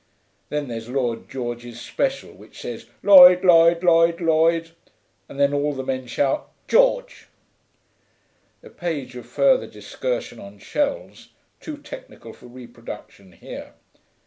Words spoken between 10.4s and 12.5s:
shells, too technical for